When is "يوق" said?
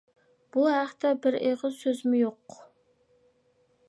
2.21-2.57